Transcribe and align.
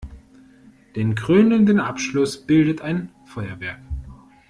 Den 0.95 1.13
krönenden 1.13 1.79
Abschluss 1.79 2.43
bildet 2.47 2.81
ein 2.81 3.11
Feuerwerk. 3.27 3.79